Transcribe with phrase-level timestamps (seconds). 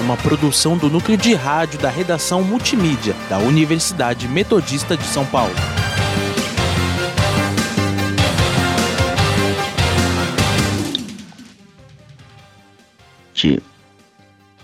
[0.00, 5.54] uma produção do núcleo de rádio da redação multimídia da Universidade Metodista de São Paulo.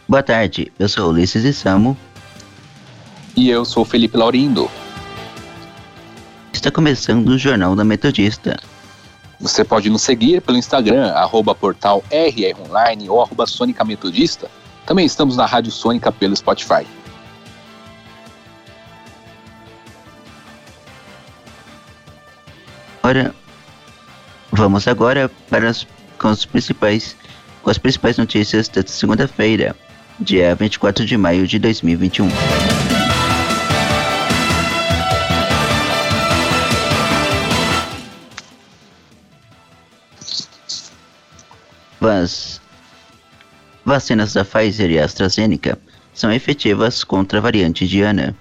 [0.09, 1.97] Boa tarde, eu sou Ulisses e Samo.
[3.37, 4.71] E eu sou Felipe Laurindo.
[6.53, 8.57] Está começando o Jornal da Metodista,
[9.39, 14.51] você pode nos seguir pelo Instagram, arroba portal RRonline ou arroba Sônica Metodista.
[14.87, 16.87] Também estamos na Rádio Sônica pelo Spotify.
[23.03, 23.35] Ora,
[24.53, 25.87] vamos agora para as,
[26.19, 27.17] com, os principais,
[27.63, 29.77] com as principais notícias da segunda-feira,
[30.21, 32.29] dia 24 de maio de 2021.
[42.01, 42.61] As
[43.87, 45.79] vacinas da Pfizer e AstraZeneca
[46.13, 48.35] são efetivas contra a variante Diana.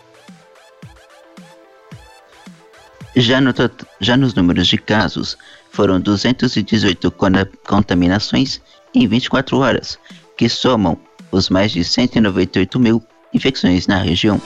[3.18, 3.50] Já, no,
[3.98, 5.38] já nos números de casos,
[5.70, 7.10] foram 218
[7.66, 8.60] contaminações
[8.94, 9.98] em 24 horas,
[10.36, 10.98] que somam
[11.32, 14.38] os mais de 198 mil infecções na região.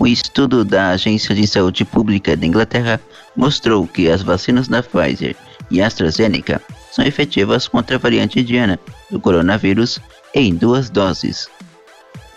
[0.00, 2.98] Um estudo da Agência de Saúde Pública da Inglaterra
[3.36, 5.36] mostrou que as vacinas da Pfizer
[5.70, 8.78] e AstraZeneca são efetivas contra a variante indiana
[9.10, 10.00] do coronavírus
[10.34, 11.48] em duas doses.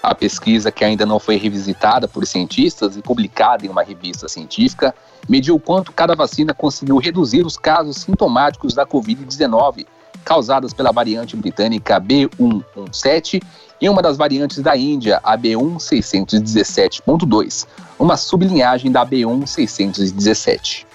[0.03, 4.95] A pesquisa, que ainda não foi revisitada por cientistas e publicada em uma revista científica,
[5.29, 9.85] mediu quanto cada vacina conseguiu reduzir os casos sintomáticos da Covid-19
[10.23, 13.43] causadas pela variante britânica B117
[13.79, 17.67] e uma das variantes da Índia, a B1617.2,
[17.99, 20.87] uma sublinhagem da B1617.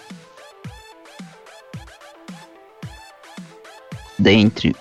[4.27, 4.75] Dentre,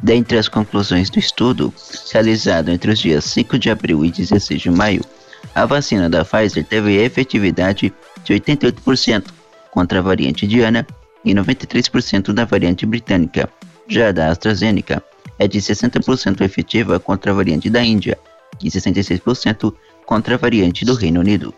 [0.00, 1.74] dentre as conclusões do estudo,
[2.12, 5.04] realizado entre os dias 5 de abril e 16 de maio,
[5.52, 9.24] a vacina da Pfizer teve efetividade de 88%
[9.72, 10.86] contra a variante indiana
[11.24, 13.50] e 93% da variante britânica.
[13.88, 15.02] Já a da AstraZeneca
[15.36, 18.16] é de 60% efetiva contra a variante da Índia
[18.62, 19.74] e 66%
[20.06, 21.52] contra a variante do Reino Unido.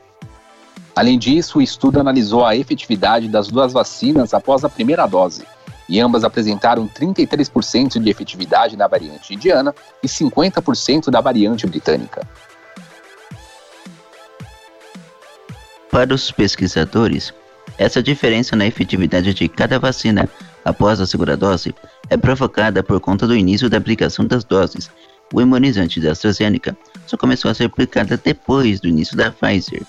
[0.94, 5.44] Além disso, o estudo analisou a efetividade das duas vacinas após a primeira dose
[5.88, 12.26] e ambas apresentaram 33% de efetividade na variante indiana e 50% da variante britânica.
[15.90, 17.32] Para os pesquisadores,
[17.78, 20.28] essa diferença na efetividade de cada vacina
[20.64, 21.74] após a segunda dose
[22.10, 24.90] é provocada por conta do início da aplicação das doses.
[25.32, 29.82] O imunizante da AstraZeneca só começou a ser aplicada depois do início da Pfizer.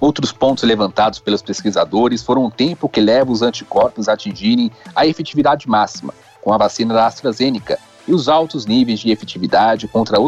[0.00, 5.06] Outros pontos levantados pelos pesquisadores foram o tempo que leva os anticorpos a atingirem a
[5.06, 6.12] efetividade máxima
[6.42, 10.18] com a vacina da AstraZeneca e os altos níveis de efetividade contra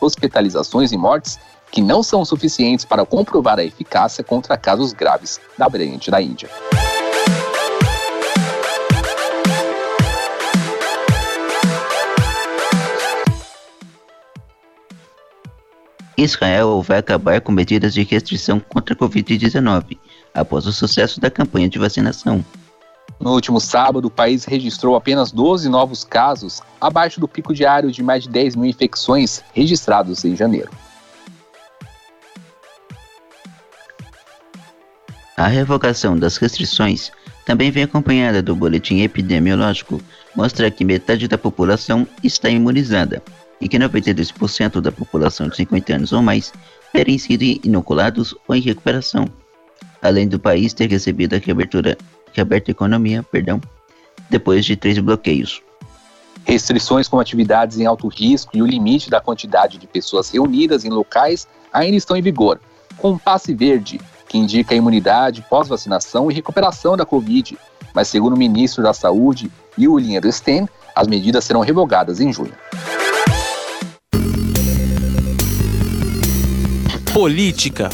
[0.00, 1.38] hospitalizações e mortes
[1.70, 6.48] que não são suficientes para comprovar a eficácia contra casos graves da variante da Índia.
[16.16, 19.98] Israel vai acabar com medidas de restrição contra a Covid-19
[20.32, 22.44] após o sucesso da campanha de vacinação.
[23.20, 28.02] No último sábado, o país registrou apenas 12 novos casos, abaixo do pico diário de
[28.02, 30.70] mais de 10 mil infecções registrados em janeiro.
[35.36, 37.12] A revogação das restrições
[37.44, 40.00] também vem acompanhada do boletim epidemiológico,
[40.34, 43.22] mostra que metade da população está imunizada
[43.60, 46.52] e que 92% da população de 50 anos ou mais
[46.92, 49.26] terem sido inoculados ou em recuperação,
[50.02, 51.96] além do país ter recebido a reabertura,
[52.32, 53.60] reaberta economia perdão,
[54.28, 55.62] depois de três bloqueios.
[56.44, 60.90] Restrições com atividades em alto risco e o limite da quantidade de pessoas reunidas em
[60.90, 62.60] locais ainda estão em vigor,
[62.96, 67.58] com um passe verde, que indica a imunidade pós-vacinação e recuperação da Covid,
[67.94, 72.54] mas segundo o ministro da Saúde, Julian Edelstein, as medidas serão revogadas em junho.
[77.16, 77.88] Política.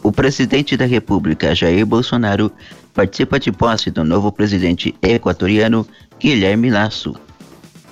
[0.00, 2.52] O presidente da República, Jair Bolsonaro,
[2.94, 5.84] participa de posse do novo presidente equatoriano,
[6.16, 7.16] Guilherme Lasso.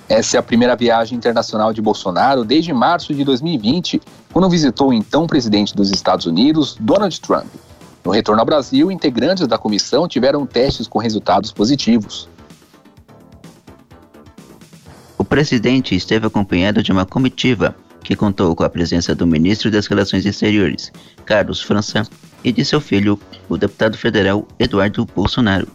[0.09, 4.01] Essa é a primeira viagem internacional de Bolsonaro desde março de 2020,
[4.33, 7.49] quando visitou o então presidente dos Estados Unidos, Donald Trump.
[8.05, 12.29] No retorno ao Brasil, integrantes da comissão tiveram testes com resultados positivos.
[15.19, 19.87] O presidente esteve acompanhado de uma comitiva que contou com a presença do ministro das
[19.87, 20.91] Relações Exteriores,
[21.25, 22.09] Carlos França,
[22.43, 25.69] e de seu filho, o deputado federal Eduardo Bolsonaro.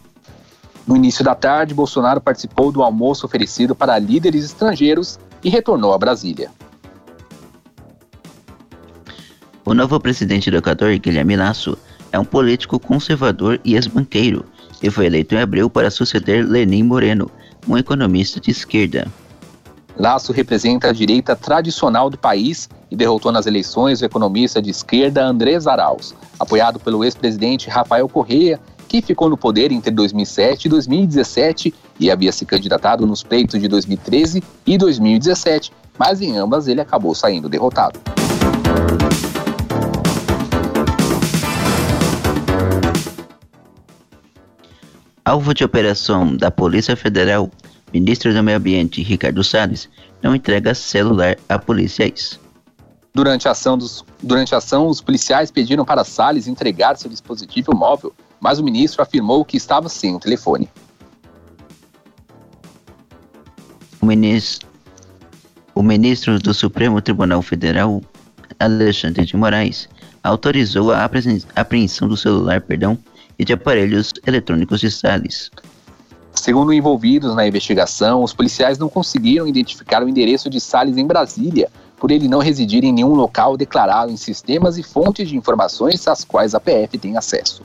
[0.86, 5.98] No início da tarde, Bolsonaro participou do almoço oferecido para líderes estrangeiros e retornou a
[5.98, 6.50] Brasília.
[9.64, 11.76] O novo presidente do Equador, Guilherme Lasso,
[12.16, 14.44] é um político conservador e ex-banqueiro,
[14.82, 17.30] e foi eleito em abril para suceder Lenin Moreno,
[17.68, 19.06] um economista de esquerda.
[19.98, 25.24] Laço representa a direita tradicional do país e derrotou nas eleições o economista de esquerda
[25.24, 28.58] Andrés Arauz, apoiado pelo ex-presidente Rafael Correa,
[28.88, 33.68] que ficou no poder entre 2007 e 2017 e havia se candidatado nos pleitos de
[33.68, 38.00] 2013 e 2017, mas em ambas ele acabou saindo derrotado.
[45.26, 47.50] Alvo de operação da Polícia Federal,
[47.92, 49.88] ministro do Meio Ambiente Ricardo Salles
[50.22, 52.38] não entrega celular a policiais.
[53.12, 57.74] Durante a ação, dos, durante a ação os policiais pediram para Salles entregar seu dispositivo
[57.74, 60.70] móvel, mas o ministro afirmou que estava sem o telefone.
[64.00, 64.68] O ministro,
[65.74, 68.00] o ministro do Supremo Tribunal Federal,
[68.60, 69.88] Alexandre de Moraes,
[70.22, 71.04] autorizou a
[71.56, 72.96] apreensão do celular, perdão,
[73.38, 75.50] e de aparelhos eletrônicos de Salles.
[76.32, 81.70] Segundo envolvidos na investigação, os policiais não conseguiram identificar o endereço de Salles em Brasília,
[81.98, 86.24] por ele não residir em nenhum local declarado em sistemas e fontes de informações às
[86.24, 87.64] quais a PF tem acesso.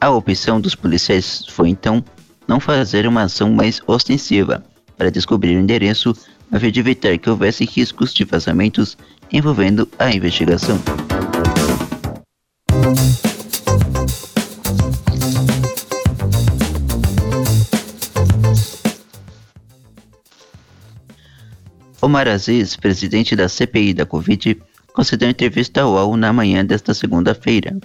[0.00, 2.04] A opção dos policiais foi então
[2.46, 4.64] não fazer uma ação mais ostensiva
[4.96, 6.14] para descobrir o endereço,
[6.52, 8.96] a fim de evitar que houvesse riscos de vazamentos
[9.32, 10.78] envolvendo a investigação.
[22.00, 24.60] Omar Aziz, presidente da CPI da Covid,
[24.94, 27.76] concedeu entrevista ao UOL na manhã desta segunda-feira.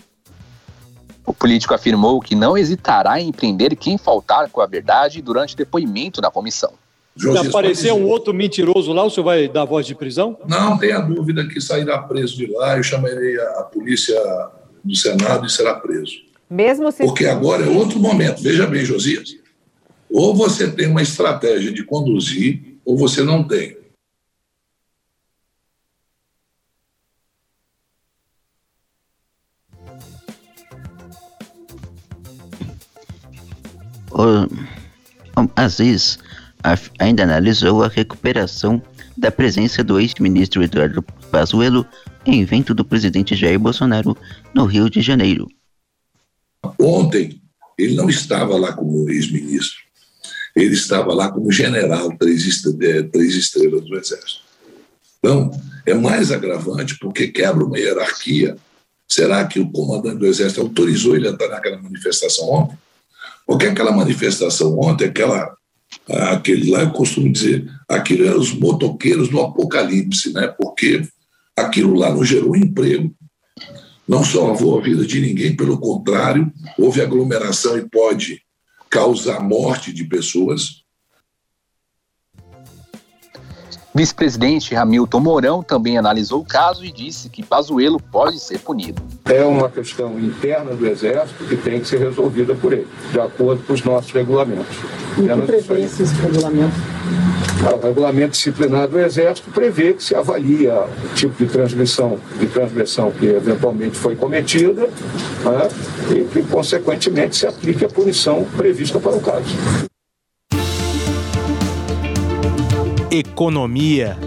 [1.25, 6.21] O político afirmou que não hesitará em prender quem faltar com a verdade durante depoimento
[6.21, 6.73] na comissão.
[7.15, 10.38] Se aparecer um outro mentiroso lá, o senhor vai dar voz de prisão?
[10.48, 12.75] Não tenha dúvida que sairá preso de lá.
[12.77, 14.20] Eu chamarei a polícia
[14.84, 16.13] do Senado e será preso.
[16.50, 17.05] Mesmo se...
[17.05, 18.41] Porque agora é outro momento.
[18.41, 19.36] Veja bem, Josias.
[20.10, 23.77] Ou você tem uma estratégia de conduzir, ou você não tem.
[34.12, 36.20] O Aziz
[36.98, 38.82] ainda analisou a recuperação
[39.17, 41.86] da presença do ex-ministro Eduardo Pazuello
[42.25, 44.17] em evento do presidente Jair Bolsonaro
[44.53, 45.48] no Rio de Janeiro.
[46.79, 47.41] Ontem,
[47.77, 49.79] ele não estava lá como ex-ministro,
[50.55, 52.62] ele estava lá como general, três,
[53.12, 54.43] três estrelas do Exército.
[55.20, 55.51] Então,
[55.86, 58.58] é mais agravante porque quebra uma hierarquia.
[59.08, 62.77] Será que o comandante do Exército autorizou ele a estar naquela manifestação ontem?
[63.46, 65.55] Porque aquela manifestação ontem, aquela,
[66.09, 70.47] aquele lá, eu costumo dizer, aquilo eram os motoqueiros do apocalipse, né?
[70.47, 71.01] porque
[71.57, 73.13] aquilo lá não gerou emprego,
[74.07, 78.41] não salvou a vida de ninguém, pelo contrário, houve aglomeração e pode
[78.89, 80.82] causar morte de pessoas.
[83.95, 89.00] Vice-presidente Hamilton Mourão também analisou o caso e disse que Pazuello pode ser punido.
[89.25, 93.62] É uma questão interna do Exército que tem que ser resolvida por ele, de acordo
[93.63, 94.75] com os nossos regulamentos.
[95.15, 96.77] E que prevê esses regulamentos?
[97.71, 103.12] O regulamento disciplinar do Exército prevê que se avalia o tipo de transmissão, de transmissão
[103.12, 105.69] que eventualmente foi cometida né,
[106.09, 109.92] e que, consequentemente, se aplique a punição prevista para o caso.
[113.15, 114.17] Economia.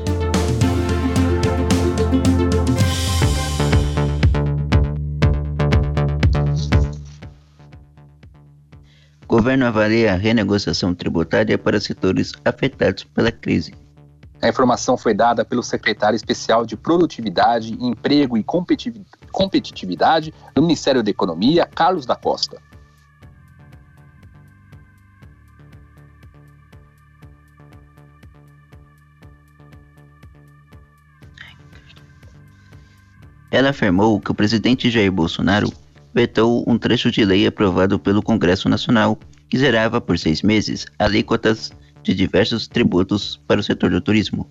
[9.26, 13.74] Governo avalia a renegociação tributária para setores afetados pela crise.
[14.40, 18.44] A informação foi dada pelo secretário especial de Produtividade, Emprego e
[19.32, 22.62] Competitividade do Ministério da Economia, Carlos da Costa.
[33.56, 35.72] Ela afirmou que o presidente Jair Bolsonaro
[36.12, 41.72] vetou um trecho de lei aprovado pelo Congresso Nacional que zerava por seis meses alíquotas
[42.02, 44.46] de diversos tributos para o setor do turismo.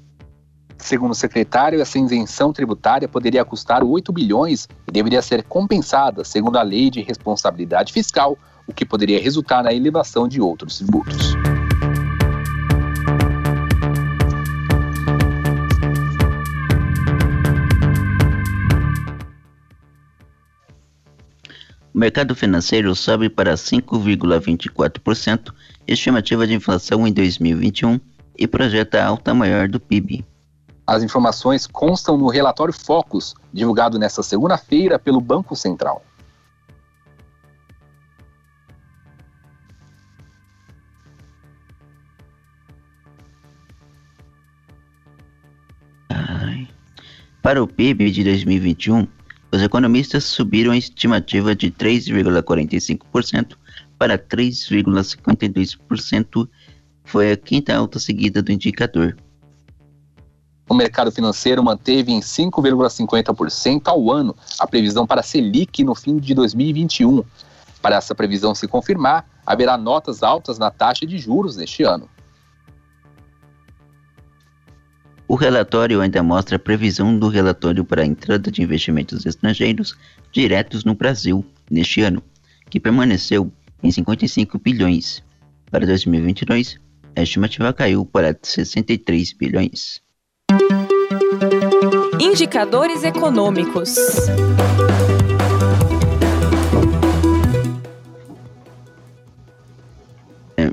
[0.79, 6.57] Segundo o secretário, essa isenção tributária poderia custar 8 bilhões e deveria ser compensada segundo
[6.57, 8.35] a lei de responsabilidade fiscal,
[8.67, 11.35] o que poderia resultar na elevação de outros tributos.
[21.95, 25.53] O mercado financeiro sobe para 5,24%,
[25.87, 27.97] estimativa de inflação em 2021
[28.37, 30.25] e projeta alta maior do PIB.
[30.85, 36.03] As informações constam no relatório Focus, divulgado nesta segunda-feira pelo Banco Central.
[47.41, 49.07] Para o PIB de 2021,
[49.55, 53.55] os economistas subiram a estimativa de 3,45%
[53.97, 56.49] para 3,52%,
[57.05, 59.15] foi a quinta alta seguida do indicador.
[60.67, 66.17] O mercado financeiro manteve em 5,50% ao ano a previsão para a Selic no fim
[66.17, 67.23] de 2021.
[67.81, 72.09] Para essa previsão se confirmar, haverá notas altas na taxa de juros neste ano.
[75.27, 79.97] O relatório ainda mostra a previsão do relatório para a entrada de investimentos estrangeiros
[80.31, 82.21] diretos no Brasil neste ano,
[82.69, 83.51] que permaneceu
[83.81, 85.23] em 55 bilhões.
[85.71, 86.79] Para 2022,
[87.15, 89.99] a estimativa caiu para 63 bilhões.
[92.21, 93.95] Indicadores econômicos.
[100.55, 100.71] É,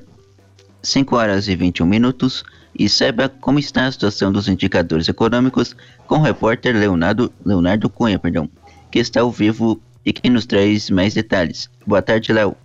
[0.82, 2.44] 5 horas e 21 minutos
[2.78, 5.76] e saiba como está a situação dos indicadores econômicos
[6.06, 8.48] com o repórter Leonardo, Leonardo Cunha, perdão,
[8.90, 11.70] que está ao vivo e que nos traz mais detalhes.
[11.86, 12.56] Boa tarde, Léo.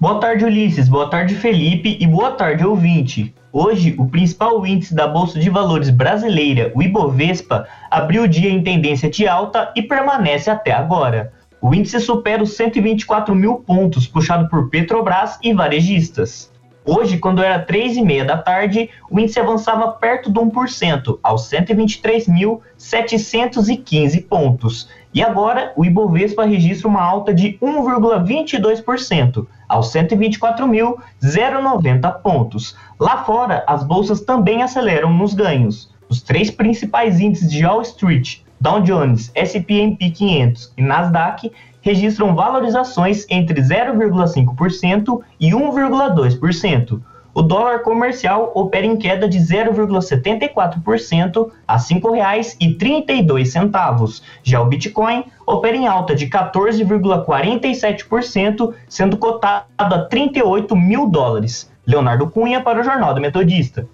[0.00, 0.88] Boa tarde, Ulisses.
[0.88, 1.96] Boa tarde, Felipe.
[2.00, 3.34] E boa tarde, ouvinte.
[3.52, 8.62] Hoje, o principal índice da Bolsa de Valores brasileira, o Ibovespa, abriu o dia em
[8.62, 11.32] tendência de alta e permanece até agora.
[11.60, 16.52] O índice supera os 124 mil pontos, puxado por Petrobras e varejistas.
[16.90, 21.42] Hoje, quando era 3 e meia da tarde, o índice avançava perto de 1%, aos
[21.50, 24.88] 123.715 pontos.
[25.12, 32.74] E agora, o Ibovespa registra uma alta de 1,22%, aos 124.090 pontos.
[32.98, 35.92] Lá fora, as bolsas também aceleram nos ganhos.
[36.08, 41.52] Os três principais índices de Wall Street, Dow Jones, S&P 500 e Nasdaq
[41.88, 47.00] registram valorizações entre 0,5% e 1,2%.
[47.32, 54.22] O dólar comercial opera em queda de 0,74% a R$ 5,32.
[54.42, 61.72] Já o Bitcoin opera em alta de 14,47%, sendo cotado a 38 mil dólares.
[61.86, 63.88] Leonardo Cunha para o Jornal do Metodista.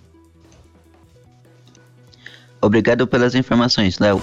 [2.60, 4.20] Obrigado pelas informações, Léo.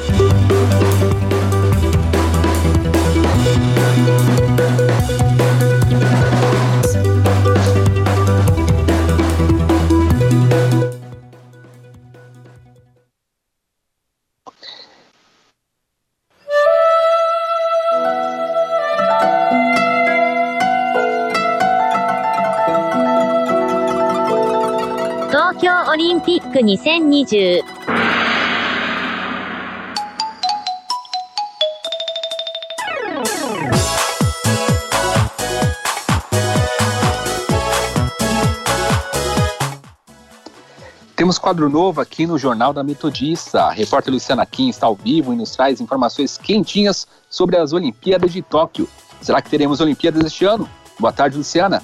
[41.16, 43.64] Temos quadro novo aqui no Jornal da Metodista.
[43.64, 48.34] A repórter Luciana Kim está ao vivo e nos traz informações quentinhas sobre as Olimpíadas
[48.34, 48.88] de Tóquio.
[49.22, 50.70] Será que teremos Olimpíadas este ano?
[51.00, 51.82] Boa tarde, Luciana.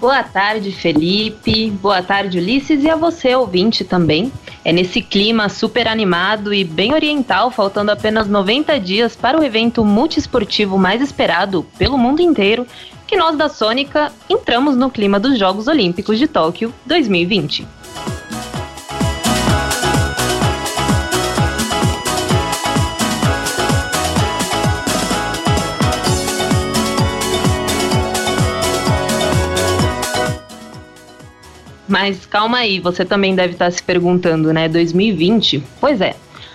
[0.00, 1.70] Boa tarde, Felipe.
[1.72, 4.32] Boa tarde, Ulisses, e a você, ouvinte, também.
[4.64, 9.84] É nesse clima super animado e bem oriental, faltando apenas 90 dias para o evento
[9.84, 12.66] multiesportivo mais esperado pelo mundo inteiro,
[13.06, 17.68] que nós da Sônica entramos no clima dos Jogos Olímpicos de Tóquio 2020.
[31.90, 34.68] Mas calma aí, você também deve estar se perguntando, né?
[34.68, 35.60] 2020?
[35.80, 36.14] Pois é.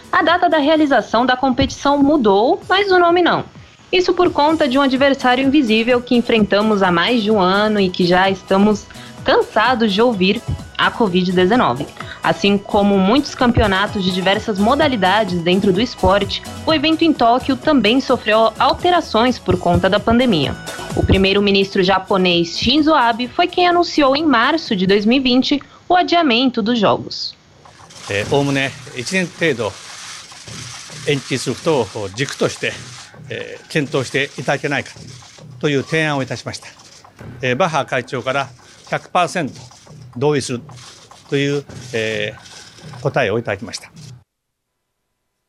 [0.10, 3.44] A data da realização da competição mudou, mas o nome não.
[3.92, 7.89] Isso por conta de um adversário invisível que enfrentamos há mais de um ano e
[7.89, 8.86] que já estamos
[9.25, 10.42] cansados de ouvir
[10.77, 11.86] a Covid-19.
[12.24, 18.00] Assim como muitos campeonatos de diversas modalidades dentro do esporte, o evento em Tóquio também
[18.00, 20.56] sofreu alterações por conta da pandemia.
[20.97, 26.78] O primeiro-ministro japonês Shinzo Abe foi quem anunciou em março de 2020 o adiamento dos
[26.78, 27.35] Jogos.
[28.33, 29.73] おおむね1年程度
[31.06, 32.73] 延期することを軸として、
[33.28, 34.91] えー、検討していただけないか
[35.60, 36.67] という提案をいたしました、
[37.41, 38.49] えー、バッハ会長から
[38.86, 39.52] 100%
[40.17, 40.60] 同意する
[41.28, 43.91] という、えー、答えをいただきました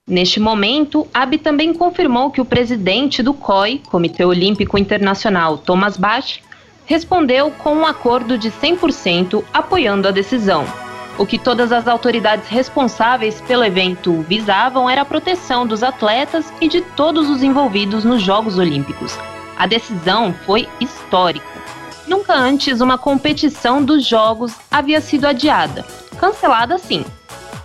[0.08, 6.40] Neste momento, Abe também confirmou que o presidente do COI, Comitê Olímpico Internacional, Thomas Bach,
[6.84, 10.64] respondeu com um acordo de 100% apoiando a decisão.
[11.18, 16.68] O que todas as autoridades responsáveis pelo evento visavam era a proteção dos atletas e
[16.68, 19.18] de todos os envolvidos nos Jogos Olímpicos.
[19.58, 21.60] A decisão foi histórica.
[22.06, 25.84] Nunca antes uma competição dos Jogos havia sido adiada.
[26.16, 27.04] Cancelada sim,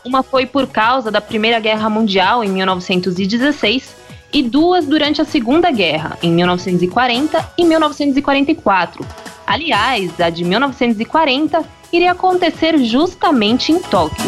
[0.03, 3.95] uma foi por causa da Primeira Guerra Mundial, em 1916,
[4.33, 9.05] e duas durante a Segunda Guerra, em 1940 e 1944.
[9.45, 14.23] Aliás, a de 1940 iria acontecer justamente em Tóquio.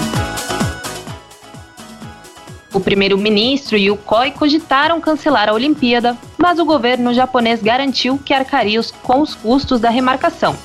[2.74, 8.34] O primeiro-ministro e o COI cogitaram cancelar a Olimpíada, mas o governo japonês garantiu que
[8.34, 10.58] arcaria com os custos da remarcação.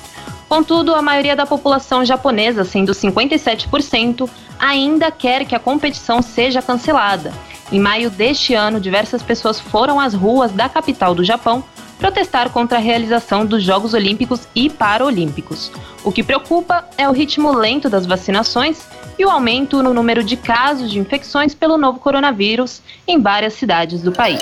[0.49, 4.27] Contudo, a maioria da população japonesa, sendo 57%,
[4.59, 7.33] ainda quer que a competição seja cancelada.
[7.71, 11.63] Em maio deste ano, diversas pessoas foram às ruas da capital do Japão
[11.99, 15.71] protestar contra a realização dos Jogos Olímpicos e Paralímpicos.
[16.03, 18.81] O que preocupa é o ritmo lento das vacinações
[19.17, 24.01] e o aumento no número de casos de infecções pelo novo coronavírus em várias cidades
[24.01, 24.39] do país.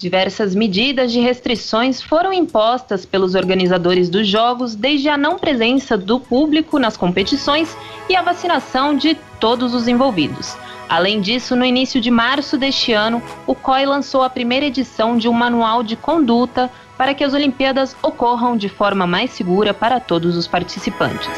[0.00, 6.18] Diversas medidas de restrições foram impostas pelos organizadores dos Jogos, desde a não presença do
[6.18, 7.76] público nas competições
[8.08, 10.56] e a vacinação de todos os envolvidos.
[10.88, 15.28] Além disso, no início de março deste ano, o COI lançou a primeira edição de
[15.28, 20.34] um manual de conduta para que as Olimpíadas ocorram de forma mais segura para todos
[20.34, 21.28] os participantes.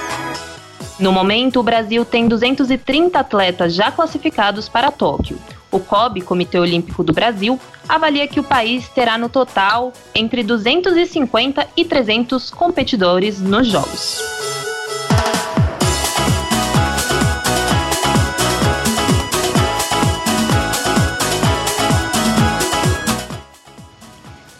[1.01, 5.37] No momento, o Brasil tem 230 atletas já classificados para Tóquio.
[5.73, 7.59] O COB, Comitê Olímpico do Brasil,
[7.89, 14.21] avalia que o país terá no total entre 250 e 300 competidores nos Jogos.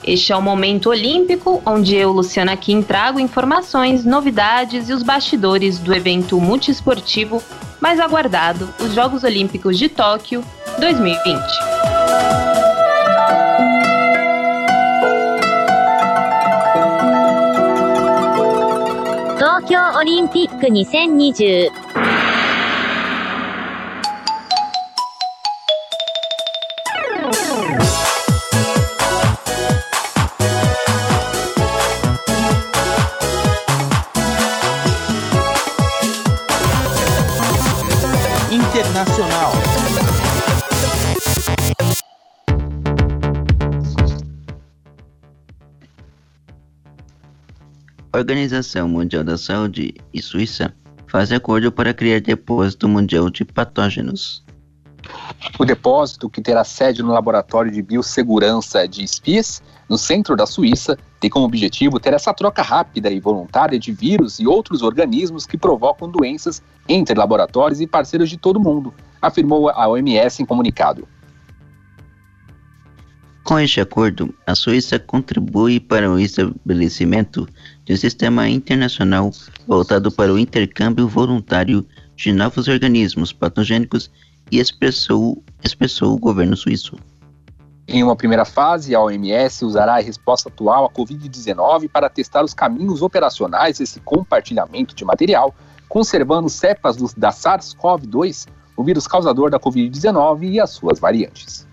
[0.03, 5.79] Este é o Momento Olímpico, onde eu, Luciana Kim, trago informações, novidades e os bastidores
[5.79, 7.41] do evento multiesportivo
[7.81, 10.45] mais aguardado, os Jogos Olímpicos de Tóquio
[10.80, 11.38] 2020.
[19.40, 22.11] Tóquio オリンピック2020
[48.23, 50.73] Organização Mundial da Saúde e Suíça
[51.09, 54.45] fazem acordo para criar depósito mundial de patógenos.
[55.59, 60.97] O depósito, que terá sede no Laboratório de Biossegurança de Spies, no centro da Suíça,
[61.19, 65.59] tem como objetivo ter essa troca rápida e voluntária de vírus e outros organismos que
[65.59, 71.09] provocam doenças entre laboratórios e parceiros de todo o mundo, afirmou a OMS em comunicado.
[73.53, 77.47] Com este acordo, a Suíça contribui para o estabelecimento
[77.85, 79.31] de um sistema internacional
[79.69, 81.87] voltado para o intercâmbio voluntário
[82.17, 84.11] de novos organismos patogênicos
[84.51, 86.97] e expressou, expressou o governo suíço.
[87.87, 92.55] Em uma primeira fase, a OMS usará a resposta atual à Covid-19 para testar os
[92.55, 95.55] caminhos operacionais desse compartilhamento de material,
[95.91, 101.71] conservando cepas do, da SARS-CoV-2, o vírus causador da Covid-19 e as suas variantes.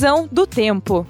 [0.00, 1.06] Previsão do tempo.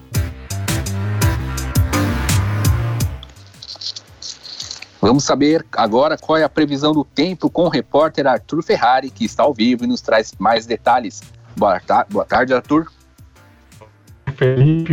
[5.01, 9.25] Vamos saber agora qual é a previsão do tempo com o repórter Arthur Ferrari, que
[9.25, 11.23] está ao vivo e nos traz mais detalhes.
[11.57, 12.91] Boa, ta boa tarde, Arthur.
[14.35, 14.93] Felipe,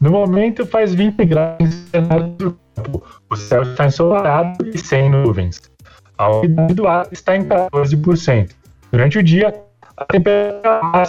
[0.00, 3.02] no momento faz 20 graus no cenário do campo.
[3.28, 5.60] O céu está ensolarado e sem nuvens.
[6.16, 8.52] A umidade do ar está em 14%.
[8.92, 9.52] Durante o dia,
[9.96, 11.04] a temperatura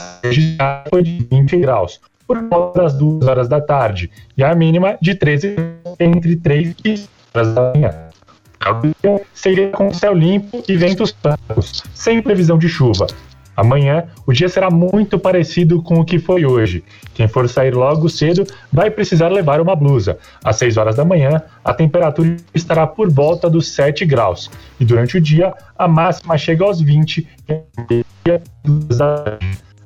[0.89, 5.15] foi de 20 graus, por volta das 2 horas da tarde, e a mínima de
[5.15, 5.55] 13
[5.99, 7.91] entre 3 e horas da manhã.
[9.33, 13.05] Seria com céu limpo e ventos francos, sem previsão de chuva.
[13.55, 16.83] Amanhã, o dia será muito parecido com o que foi hoje.
[17.13, 20.17] Quem for sair logo cedo vai precisar levar uma blusa.
[20.43, 24.49] Às 6 horas da manhã, a temperatura estará por volta dos 7 graus.
[24.79, 27.27] E durante o dia, a máxima chega aos 20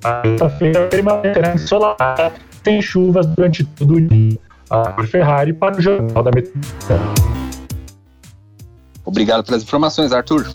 [0.04, 4.40] a quinta-feira permanecerá ensolarada, sem chuvas durante todo o dia.
[4.70, 7.00] Arthur Ferrari para o Jornal da Metodista.
[9.04, 10.48] Obrigado pelas informações, Arthur.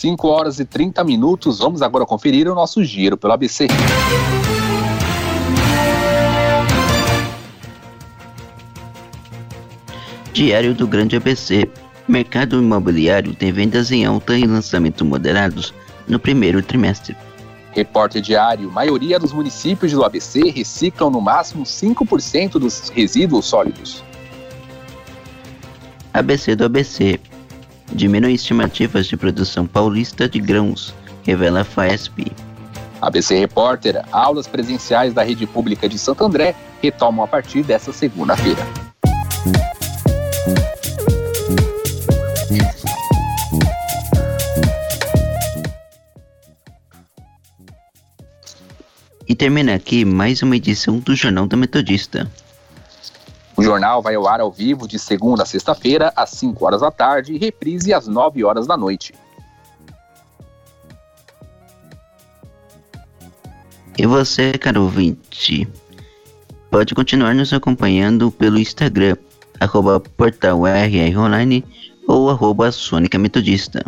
[0.00, 1.58] Cinco horas e 30 minutos.
[1.58, 3.66] Vamos agora conferir o nosso giro pelo ABC.
[10.32, 11.70] Diário do Grande ABC.
[12.08, 15.74] Mercado imobiliário tem vendas em alta e lançamentos moderados
[16.08, 17.14] no primeiro trimestre.
[17.72, 24.02] Repórter diário: maioria dos municípios do ABC reciclam no máximo 5% dos resíduos sólidos.
[26.14, 27.20] ABC do ABC.
[27.92, 32.32] Diminui estimativas de produção paulista de grãos, revela a FAESP.
[33.00, 38.62] ABC Repórter: aulas presenciais da rede pública de Santo André retomam a partir desta segunda-feira.
[49.28, 52.28] E termina aqui mais uma edição do Jornal da Metodista.
[53.60, 56.90] O jornal vai ao ar ao vivo de segunda a sexta-feira, às 5 horas da
[56.90, 59.12] tarde, e reprise às 9 horas da noite.
[63.98, 65.68] E você, caro ouvinte,
[66.70, 69.14] pode continuar nos acompanhando pelo Instagram,
[69.60, 70.62] arroba portal
[72.08, 73.84] ou arroba Sônica Metodista.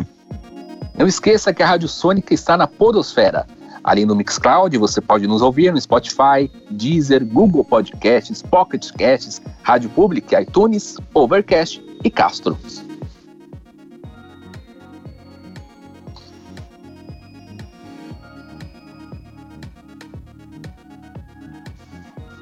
[0.95, 3.47] Não esqueça que a Rádio Sônica está na Podosfera.
[3.83, 9.89] Ali no Mixcloud, você pode nos ouvir no Spotify, Deezer, Google Podcasts, Pocket Casts, Rádio
[9.89, 12.57] Public, iTunes, Overcast e Castro.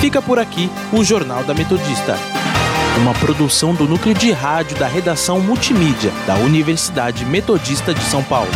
[0.00, 2.16] Fica por aqui o Jornal da Metodista
[2.96, 8.50] uma produção do núcleo de rádio da redação multimídia da Universidade Metodista de São Paulo.